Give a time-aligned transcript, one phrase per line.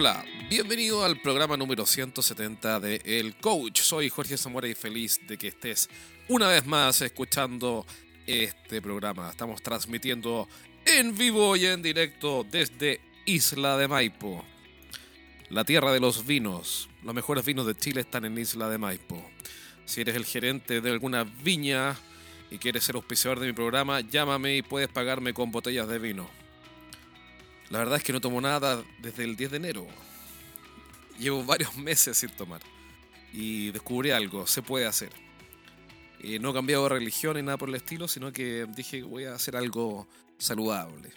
[0.00, 3.80] Hola, bienvenido al programa número 170 de El Coach.
[3.80, 5.90] Soy Jorge Zamora y feliz de que estés
[6.28, 7.84] una vez más escuchando
[8.24, 9.28] este programa.
[9.28, 10.48] Estamos transmitiendo
[10.84, 14.44] en vivo y en directo desde Isla de Maipo,
[15.50, 16.88] la tierra de los vinos.
[17.02, 19.28] Los mejores vinos de Chile están en Isla de Maipo.
[19.84, 21.96] Si eres el gerente de alguna viña
[22.52, 26.37] y quieres ser auspiciador de mi programa, llámame y puedes pagarme con botellas de vino.
[27.70, 29.86] La verdad es que no tomo nada desde el 10 de enero.
[31.18, 32.60] Llevo varios meses sin tomar.
[33.32, 35.10] Y descubrí algo, se puede hacer.
[36.20, 39.24] Y no he cambiado de religión ni nada por el estilo, sino que dije voy
[39.24, 41.10] a hacer algo saludable.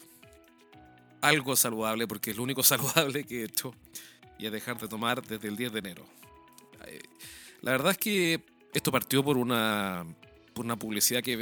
[1.22, 3.74] Algo saludable, porque es lo único saludable que he hecho.
[4.38, 6.06] Y es dejar de tomar desde el 10 de enero.
[6.86, 7.02] Eh,
[7.62, 8.44] la verdad es que
[8.74, 10.06] esto partió por una,
[10.54, 11.36] por una publicidad que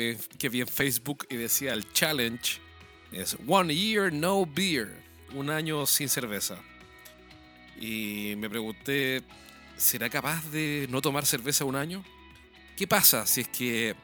[0.50, 2.69] vi en Facebook y decía el challenge
[3.12, 4.90] es One Year No Beer,
[5.34, 6.58] un año sin cerveza.
[7.80, 9.24] Y me pregunté,
[9.78, 12.04] ¿será capaz de no tomar cerveza un año?
[12.76, 13.96] ¿Qué pasa si es que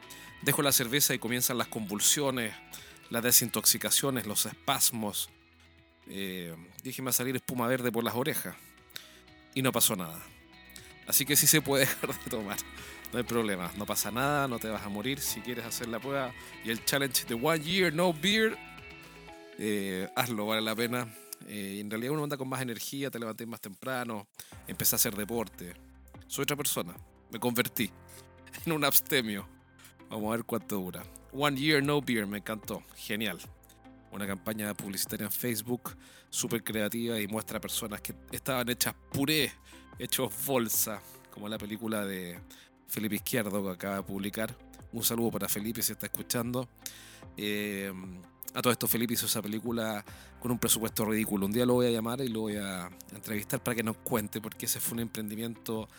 [0.42, 2.54] dejo la cerveza y comienzan las convulsiones,
[3.10, 5.30] las desintoxicaciones, los espasmos?
[6.08, 6.54] Eh,
[7.10, 8.54] salir espuma verde por las orejas.
[9.54, 10.22] Y no pasó nada.
[11.06, 12.56] Así que sí se puede dejar de tomar.
[13.12, 16.00] No hay problema, no pasa nada, no te vas a morir si quieres hacer la
[16.00, 16.32] prueba.
[16.64, 18.58] Y el challenge de One Year No Beer
[19.58, 21.06] eh, hazlo, vale la pena.
[21.46, 24.26] Eh, en realidad uno anda con más energía, te levanté más temprano,
[24.66, 25.74] empecé a hacer deporte.
[26.26, 26.94] Soy otra persona,
[27.30, 27.90] me convertí
[28.66, 29.48] en un abstemio.
[30.08, 31.02] Vamos a ver cuánto dura.
[31.32, 33.38] One Year No Beer, me encantó, genial.
[34.12, 35.96] Una campaña publicitaria en Facebook,
[36.30, 39.52] súper creativa y muestra a personas que estaban hechas puré,
[39.98, 42.38] hechos bolsa, como la película de
[42.88, 44.56] Felipe Izquierdo que acaba de publicar.
[44.92, 46.68] Un saludo para Felipe si está escuchando.
[47.36, 47.92] Eh,
[48.56, 50.02] a todo esto, Felipe hizo esa película
[50.40, 51.44] con un presupuesto ridículo.
[51.44, 54.40] Un día lo voy a llamar y lo voy a entrevistar para que nos cuente,
[54.40, 55.90] porque ese fue un emprendimiento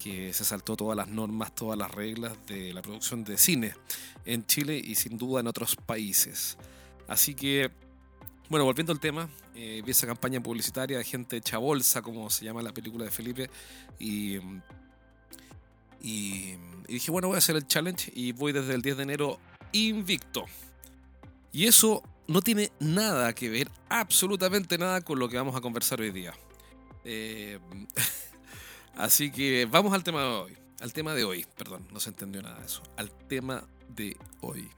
[0.00, 3.74] que se saltó todas las normas, todas las reglas de la producción de cine
[4.24, 6.58] en Chile y sin duda en otros países.
[7.06, 7.70] Así que,
[8.48, 12.60] bueno, volviendo al tema, eh, vi esa campaña publicitaria gente hecha bolsa, como se llama
[12.60, 13.50] la película de Felipe,
[14.00, 14.38] y
[16.88, 19.38] dije, bueno, voy a hacer el challenge y voy desde el 10 de enero
[19.70, 20.44] invicto.
[21.52, 26.00] Y eso no tiene nada que ver, absolutamente nada con lo que vamos a conversar
[26.00, 26.32] hoy día.
[27.04, 27.58] Eh,
[28.96, 30.56] así que vamos al tema de hoy.
[30.80, 32.82] Al tema de hoy, perdón, no se entendió nada de eso.
[32.96, 34.70] Al tema de hoy.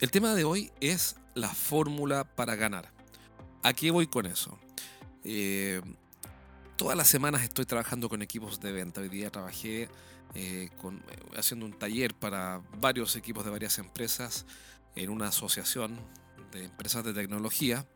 [0.00, 2.92] El tema de hoy es la fórmula para ganar.
[3.62, 4.58] ¿A qué voy con eso?
[5.24, 5.80] Eh,
[6.76, 9.00] todas las semanas estoy trabajando con equipos de venta.
[9.00, 9.88] Hoy día trabajé
[10.34, 11.02] eh, con,
[11.36, 14.46] haciendo un taller para varios equipos de varias empresas
[14.94, 15.98] en una asociación
[16.52, 17.86] de empresas de tecnología,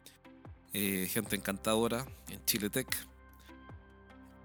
[0.72, 2.88] eh, gente encantadora en Chile Tech.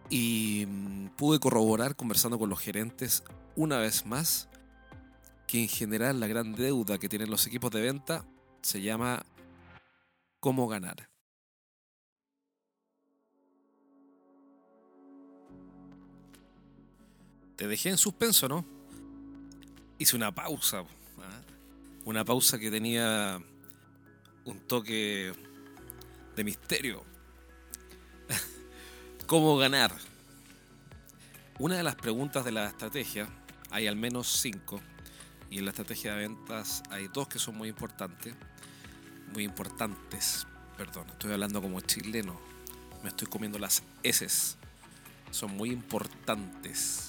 [0.10, 3.24] Y mm, pude corroborar conversando con los gerentes
[3.56, 4.50] una vez más
[5.48, 8.26] que en general la gran deuda que tienen los equipos de venta
[8.62, 9.26] se llama
[10.40, 11.10] cómo ganar.
[17.58, 18.64] Te dejé en suspenso, ¿no?
[19.98, 20.82] Hice una pausa.
[20.82, 21.42] ¿ah?
[22.06, 23.42] Una pausa que tenía
[24.46, 25.34] un toque
[26.36, 27.04] de misterio.
[29.28, 29.92] ¿Cómo ganar?
[31.60, 33.28] Una de las preguntas de la estrategia,
[33.72, 34.80] hay al menos cinco,
[35.50, 38.36] y en la estrategia de ventas hay dos que son muy importantes.
[39.34, 40.46] Muy importantes,
[40.78, 42.40] perdón, estoy hablando como chileno,
[43.04, 44.58] me estoy comiendo las heces.
[45.32, 47.07] Son muy importantes.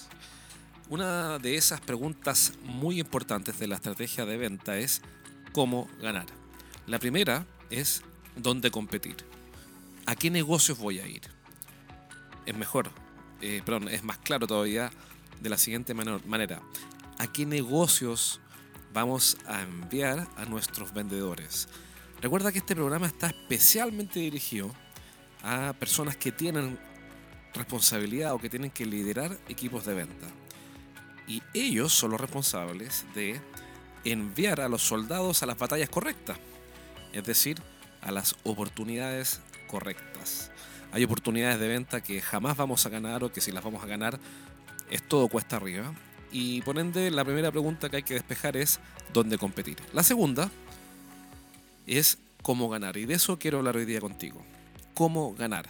[0.91, 5.03] Una de esas preguntas muy importantes de la estrategia de venta es
[5.53, 6.25] cómo ganar.
[6.87, 8.01] La primera es
[8.37, 9.17] dónde competir.
[10.07, 11.21] ¿A qué negocios voy a ir?
[12.47, 12.91] Es mejor,
[13.43, 14.91] eh, perdón, es más claro todavía
[15.43, 16.63] de la siguiente manera.
[17.19, 18.41] ¿A qué negocios
[18.95, 21.69] vamos a enviar a nuestros vendedores?
[22.23, 24.75] Recuerda que este programa está especialmente dirigido
[25.43, 26.79] a personas que tienen
[27.53, 30.29] responsabilidad o que tienen que liderar equipos de venta
[31.29, 33.41] y ellos son los responsables de
[34.05, 36.39] enviar a los soldados a las batallas correctas,
[37.13, 37.61] es decir,
[38.01, 40.51] a las oportunidades correctas.
[40.91, 43.87] Hay oportunidades de venta que jamás vamos a ganar o que si las vamos a
[43.87, 44.19] ganar
[44.91, 45.93] es todo cuesta arriba.
[46.33, 48.81] Y por ende, la primera pregunta que hay que despejar es
[49.13, 49.77] dónde competir.
[49.93, 50.51] La segunda
[51.87, 52.97] es cómo ganar.
[52.97, 54.43] Y de eso quiero hablar hoy día contigo.
[54.95, 55.69] Cómo ganar.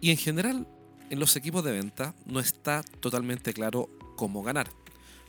[0.00, 0.66] Y en general,
[1.10, 4.68] en los equipos de venta no está totalmente claro cómo ganar.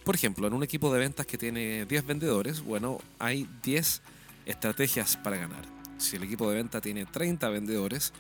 [0.03, 4.01] Por ejemplo, en un equipo de ventas que tiene 10 vendedores, bueno, hay 10
[4.45, 5.65] estrategias para ganar.
[5.97, 8.11] Si el equipo de venta tiene 30 vendedores,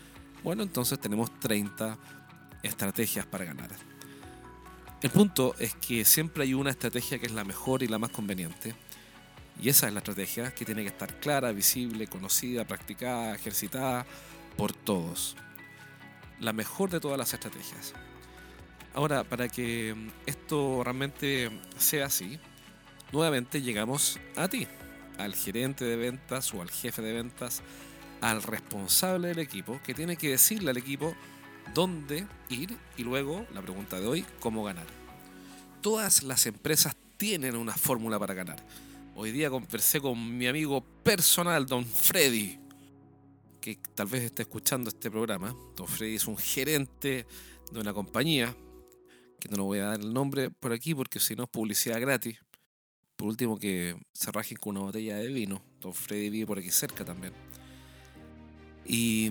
[0.43, 1.97] bueno, entonces tenemos 30
[2.63, 3.69] estrategias para ganar.
[5.01, 8.11] El punto es que siempre hay una estrategia que es la mejor y la más
[8.11, 8.73] conveniente.
[9.61, 14.05] Y esa es la estrategia que tiene que estar clara, visible, conocida, practicada, ejercitada
[14.55, 15.35] por todos.
[16.39, 17.93] La mejor de todas las estrategias.
[18.93, 19.95] Ahora, para que
[20.25, 22.39] esto realmente sea así,
[23.11, 24.67] nuevamente llegamos a ti,
[25.17, 27.63] al gerente de ventas o al jefe de ventas,
[28.21, 31.15] al responsable del equipo, que tiene que decirle al equipo
[31.73, 34.85] dónde ir y luego, la pregunta de hoy, cómo ganar.
[35.81, 38.63] Todas las empresas tienen una fórmula para ganar.
[39.15, 42.59] Hoy día conversé con mi amigo personal, Don Freddy,
[43.59, 45.55] que tal vez esté escuchando este programa.
[45.75, 47.25] Don Freddy es un gerente
[47.71, 48.55] de una compañía,
[49.43, 51.99] que no lo voy a dar el nombre por aquí porque si no es publicidad
[51.99, 52.39] gratis.
[53.15, 55.61] Por último, que se rajen con una botella de vino.
[55.79, 57.33] Don Freddy vive por aquí cerca también.
[58.85, 59.29] Y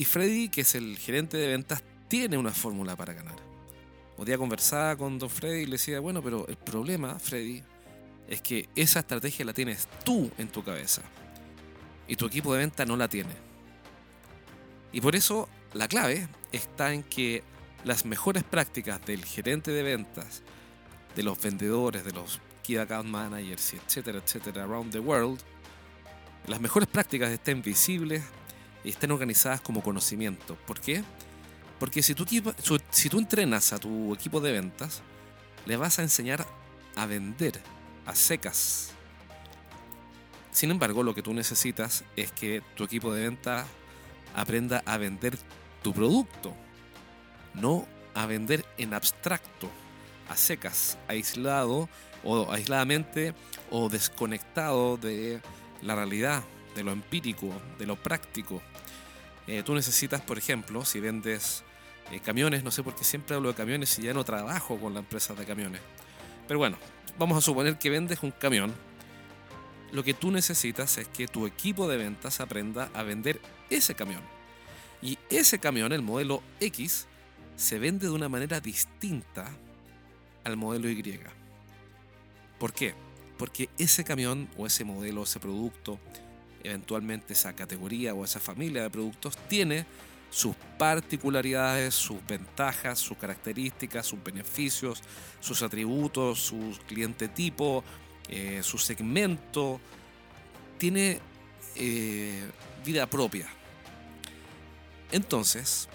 [0.00, 3.36] y Freddy, que es el gerente de ventas, tiene una fórmula para ganar.
[4.16, 7.62] Un día conversaba con Don Freddy y le decía, bueno, pero el problema, Freddy,
[8.26, 11.02] es que esa estrategia la tienes tú en tu cabeza.
[12.08, 13.34] Y tu equipo de venta no la tiene.
[14.90, 17.42] Y por eso la clave está en que
[17.84, 20.42] las mejores prácticas del gerente de ventas,
[21.16, 25.40] de los vendedores, de los key account managers, etcétera, etcétera, around the world,
[26.46, 28.22] las mejores prácticas estén visibles,
[28.84, 30.56] y estén organizadas como conocimiento.
[30.66, 31.02] ¿Por qué?
[31.78, 32.26] Porque si tú,
[32.90, 35.02] si tú entrenas a tu equipo de ventas,
[35.66, 36.46] le vas a enseñar
[36.96, 37.60] a vender
[38.06, 38.92] a secas.
[40.50, 43.66] Sin embargo, lo que tú necesitas es que tu equipo de venta
[44.34, 45.38] aprenda a vender
[45.82, 46.54] tu producto,
[47.54, 49.70] no a vender en abstracto,
[50.28, 51.88] a secas, aislado
[52.24, 53.34] o aisladamente
[53.70, 55.40] o desconectado de
[55.82, 56.42] la realidad,
[56.74, 58.62] de lo empírico, de lo práctico.
[59.46, 61.64] Eh, tú necesitas, por ejemplo, si vendes
[62.10, 64.94] eh, camiones, no sé por qué siempre hablo de camiones y ya no trabajo con
[64.94, 65.80] la empresa de camiones.
[66.46, 66.76] Pero bueno,
[67.18, 68.74] vamos a suponer que vendes un camión.
[69.92, 74.22] Lo que tú necesitas es que tu equipo de ventas aprenda a vender ese camión.
[75.02, 77.06] Y ese camión, el modelo X,
[77.60, 79.46] se vende de una manera distinta
[80.44, 81.20] al modelo Y.
[82.58, 82.94] ¿Por qué?
[83.36, 86.00] Porque ese camión o ese modelo, ese producto,
[86.64, 89.84] eventualmente esa categoría o esa familia de productos tiene
[90.30, 95.02] sus particularidades, sus ventajas, sus características, sus beneficios,
[95.38, 97.84] sus atributos, su cliente tipo,
[98.30, 99.80] eh, su segmento,
[100.78, 101.20] tiene
[101.76, 102.42] eh,
[102.86, 103.48] vida propia.
[105.12, 105.90] Entonces,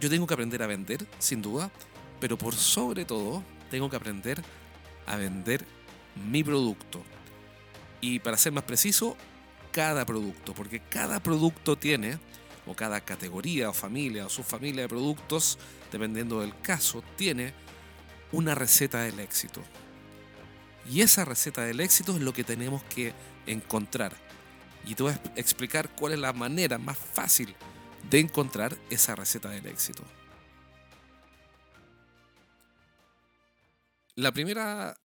[0.00, 1.70] yo tengo que aprender a vender, sin duda,
[2.20, 4.42] pero por sobre todo, tengo que aprender
[5.06, 5.64] a vender
[6.30, 7.02] mi producto,
[8.02, 9.16] y para ser más preciso,
[9.70, 12.18] cada producto, porque cada producto tiene,
[12.66, 15.58] o cada categoría o familia o subfamilia de productos,
[15.90, 17.54] dependiendo del caso, tiene
[18.32, 19.62] una receta del éxito.
[20.90, 23.14] Y esa receta del éxito es lo que tenemos que
[23.46, 24.14] encontrar.
[24.84, 27.54] Y te voy a explicar cuál es la manera más fácil
[28.10, 30.04] de encontrar esa receta del éxito.
[34.14, 35.00] La primera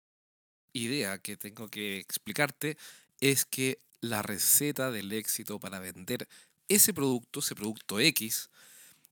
[0.72, 2.76] idea que tengo que explicarte
[3.20, 6.28] es que la receta del éxito para vender
[6.68, 8.50] ese producto, ese producto X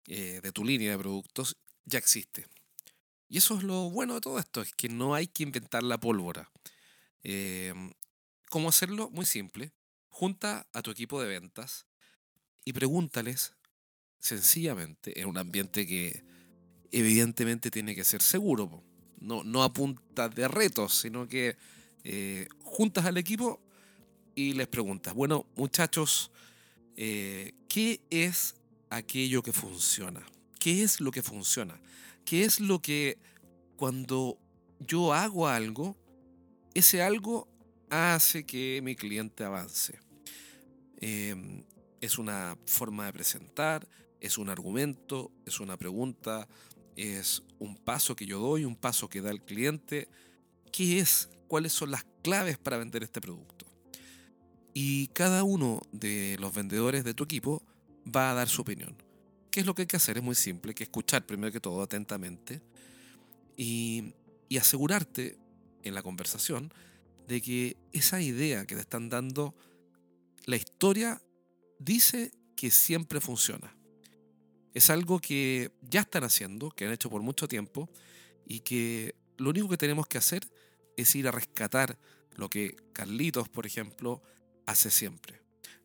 [0.07, 2.47] eh, de tu línea de productos, ya existe.
[3.29, 5.99] Y eso es lo bueno de todo esto, es que no hay que inventar la
[5.99, 6.51] pólvora.
[7.23, 7.93] Em,
[8.49, 9.11] ¿Cómo hacerlo?
[9.11, 9.73] Muy simple.
[10.09, 11.87] Junta a tu equipo de ventas
[12.65, 13.55] y pregúntales
[14.21, 16.23] sencillamente en un ambiente que
[16.93, 18.83] evidentemente tiene que ser seguro
[19.21, 21.57] no, no a punta de retos, sino que
[22.05, 23.61] eh, juntas al equipo
[24.35, 26.31] y les preguntas, bueno, muchachos,
[26.97, 28.55] eh, ¿qué es
[28.89, 30.25] aquello que funciona?
[30.59, 31.81] ¿Qué es lo que funciona?
[32.25, 33.19] ¿Qué es lo que
[33.77, 34.39] cuando
[34.79, 35.97] yo hago algo,
[36.75, 37.49] ese algo
[37.91, 39.99] hace que mi cliente avance?
[40.99, 41.65] Em,
[42.01, 43.87] es una forma de presentar,
[44.21, 46.49] es un argumento, es una pregunta,
[46.97, 50.09] es un paso que yo doy, un paso que da el cliente.
[50.73, 51.29] ¿Qué es?
[51.49, 53.67] ¿Cuáles son las claves para vender este producto?
[54.75, 57.63] Y cada uno de los vendedores de tu equipo
[58.05, 58.97] va a dar su opinión.
[59.51, 60.19] ¿Qué es lo que hay que hacer?
[60.19, 62.61] Es muy simple, que escuchar primero que todo atentamente
[63.57, 64.15] y,
[64.49, 65.39] y asegurarte
[65.83, 66.73] en la conversación
[67.27, 69.55] de que esa idea que te están dando,
[70.45, 71.21] la historia
[71.79, 73.75] dice que siempre funciona.
[74.75, 77.89] Es algo que ya están haciendo, que han hecho por mucho tiempo
[78.47, 80.49] y que lo único que tenemos que hacer
[80.97, 81.99] es ir a rescatar
[82.37, 84.23] lo que Carlitos, por ejemplo,
[84.67, 85.41] hace siempre.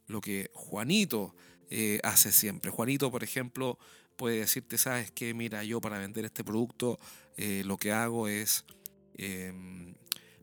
[0.07, 1.35] lo que Juanito
[1.71, 2.69] eh, hace siempre.
[2.69, 3.79] Juanito, por ejemplo,
[4.15, 6.99] puede decirte, sabes que, mira, yo para vender este producto
[7.37, 8.65] eh, lo que hago es,
[9.15, 9.95] em,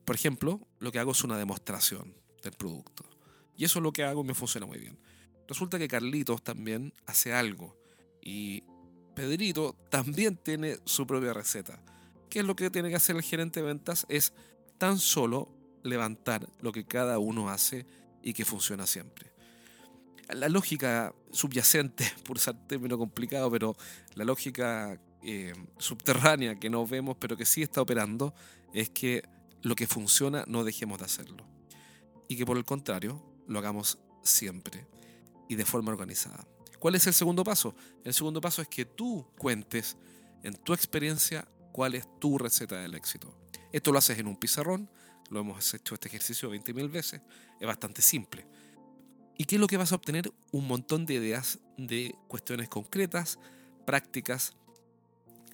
[0.04, 3.04] por ejemplo, lo que hago es una demostración del producto.
[3.56, 4.99] Y eso es lo que hago y me funciona muy bien.
[5.46, 7.76] Resulta que Carlitos también hace algo
[8.22, 8.62] y
[9.14, 11.78] Pedrito también tiene su propia receta.
[12.30, 14.06] ¿Qué es lo que tiene que hacer el gerente de ventas?
[14.08, 14.32] Es
[14.78, 15.48] tan solo
[15.82, 17.84] levantar lo que cada uno hace
[18.22, 19.30] y que funciona siempre.
[20.30, 23.76] La lógica subyacente, por ser término complicado, pero
[24.14, 28.34] la lógica eh, subterránea que no vemos, pero que sí está operando,
[28.72, 29.22] es que
[29.62, 31.46] lo que funciona no dejemos de hacerlo.
[32.28, 34.86] Y que por el contrario, lo hagamos siempre
[35.48, 36.46] y de forma organizada.
[36.82, 37.76] ¿Cuál es el segundo paso?
[38.02, 39.96] El segundo paso es que tú cuentes
[40.42, 43.32] en tu experiencia cuál es tu receta del éxito.
[43.70, 44.90] Esto lo haces en un pizarrón,
[45.30, 47.22] lo hemos hecho este ejercicio 20.000 veces,
[47.60, 48.48] es bastante simple.
[49.38, 50.32] ¿Y qué es lo que vas a obtener?
[50.50, 53.38] Un montón de ideas de cuestiones concretas,
[53.86, 54.56] prácticas,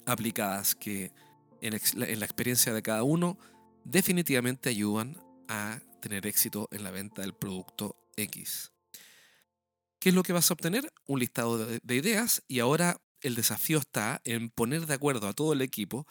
[0.07, 1.13] aplicadas que
[1.61, 3.37] en, la experiencia de cada uno
[3.85, 8.73] definitivamente ayudan a tener éxito en la venta del producto X.
[9.99, 10.93] ¿Qué es lo que vas a obtener?
[11.07, 15.53] Un listado de, ideas y ahora el desafío está en poner de acuerdo a todo
[15.53, 16.07] el equipo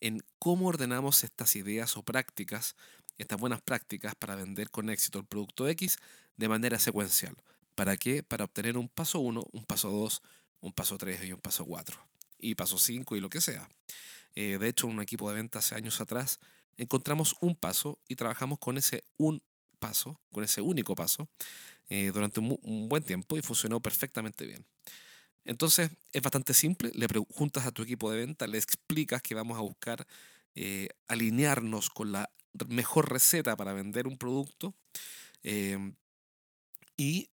[0.00, 2.76] en cómo ordenamos estas ideas o prácticas,
[3.18, 5.98] estas buenas prácticas para vender con éxito el producto X
[6.36, 7.34] de manera secuencial.
[7.74, 8.22] ¿Para qué?
[8.22, 10.22] Para obtener un paso 1, un paso 2,
[10.60, 11.98] un paso 3 y un paso 4.
[12.38, 13.68] Y paso 5 y lo que sea.
[14.36, 16.38] Eh, de hecho, en un equipo de venta hace años atrás
[16.76, 19.42] encontramos un paso y trabajamos con ese un
[19.82, 21.28] paso, con ese único paso,
[21.94, 24.64] eh, durante un, buen tiempo y funcionó perfectamente bien.
[25.44, 29.58] Entonces es bastante simple, le preguntas a tu equipo de venta, le explicas que vamos
[29.58, 30.06] a buscar
[30.54, 32.30] eh, alinearnos con la
[32.66, 34.74] mejor receta para vender un producto
[35.42, 35.94] em,
[36.96, 37.28] y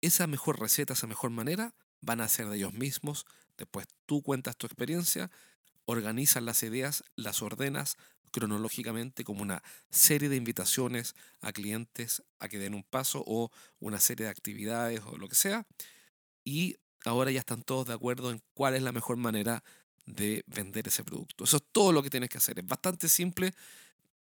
[0.00, 3.26] esa mejor receta, esa mejor manera van a ser de ellos mismos.
[3.58, 5.28] Después tú cuentas tu experiencia,
[5.86, 7.96] organizas las ideas, las ordenas,
[8.34, 14.00] cronológicamente como una serie de invitaciones a clientes a que den un paso o una
[14.00, 15.68] serie de actividades o lo que sea.
[16.42, 19.62] Y ahora ya están todos de acuerdo en cuál es la mejor manera
[20.04, 21.44] de vender ese producto.
[21.44, 22.58] Eso es todo lo que tienes que hacer.
[22.58, 23.54] Es bastante simple,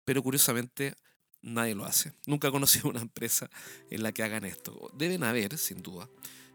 [0.05, 0.93] pero curiosamente
[1.41, 2.13] nadie lo hace.
[2.27, 3.49] Nunca he conocido una empresa
[3.89, 4.91] en la que hagan esto.
[4.93, 6.07] Deben haber, sin duda.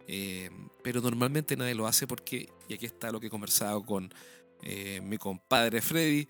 [0.07, 0.49] Eh,
[0.85, 4.15] pero normalmente nadie lo hace porque, y aquí está lo que he conversado con
[4.63, 6.29] eh, mi compadre Freddy,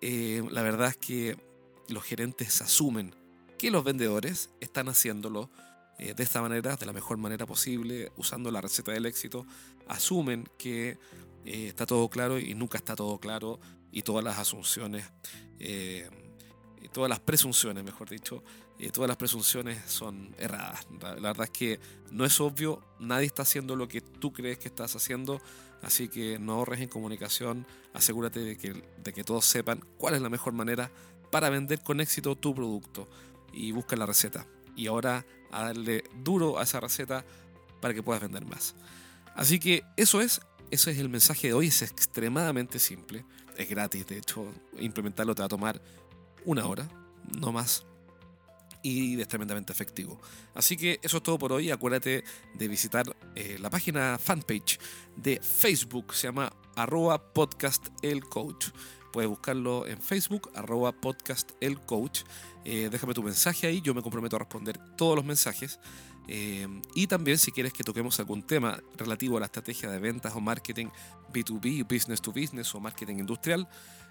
[0.00, 1.36] eh, la verdad es que
[1.88, 3.14] los gerentes asumen
[3.58, 5.50] que los vendedores están haciéndolo
[5.98, 9.46] eh, de esta manera, de la mejor manera posible, usando la receta del éxito,
[9.88, 10.98] asumen que
[11.44, 13.58] eh, está todo claro y nunca está todo claro
[13.90, 15.04] y todas las asunciones,
[16.92, 18.42] todas las presunciones, mejor dicho,
[18.92, 20.86] todas las presunciones son erradas.
[21.00, 21.80] La, la verdad es que
[22.10, 25.40] no es obvio, nadie está haciendo lo que tú crees que estás haciendo
[25.82, 30.22] Así que no ahorres en comunicación, asegúrate de que, de que todos sepan cuál es
[30.22, 30.90] la mejor manera
[31.30, 33.08] para vender con éxito tu producto
[33.52, 34.46] y busca la receta.
[34.74, 37.24] Y ahora a darle duro a esa receta
[37.80, 38.74] para que puedas vender más.
[39.34, 40.40] Así que eso es,
[40.70, 43.24] eso es el mensaje de hoy, es extremadamente simple,
[43.56, 45.80] es gratis, de hecho implementarlo te va a tomar
[46.48, 46.88] una hora,
[47.38, 47.84] no más
[48.82, 50.18] y es tremendamente efectivo.
[50.54, 51.70] Así que eso es todo por hoy.
[51.70, 52.24] Acuérdate
[52.54, 54.78] de visitar eh, la página fanpage
[55.16, 58.68] de Facebook, se llama arroba podcast el coach.
[59.12, 62.22] Puedes buscarlo en Facebook, arroba podcast el coach.
[62.64, 65.78] Eh, déjame tu mensaje ahí, yo me comprometo a responder todos los mensajes.
[66.30, 70.34] Eh, y también si quieres que toquemos algún tema relativo a la estrategia de ventas
[70.34, 70.86] o marketing
[71.32, 73.68] B2B, business to business o marketing industrial,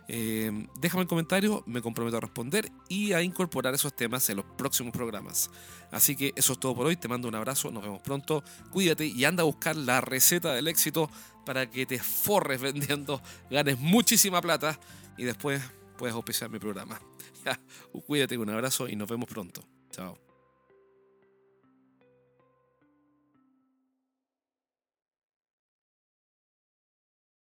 [0.08, 4.46] eh, déjame un comentario, me comprometo a responder y a incorporar esos temas en los
[4.58, 5.50] próximos programas.
[5.92, 9.06] Así que eso es todo por hoy, te mando un abrazo, nos vemos pronto, cuídate
[9.06, 11.10] y anda a buscar la receta del éxito
[11.46, 14.80] para que te forres vendiendo, ganes muchísima plata
[15.18, 15.62] y después
[15.98, 17.00] puedes auspiciar mi programa.
[18.06, 19.62] cuídate, un abrazo y nos vemos pronto.
[19.92, 20.26] Chao.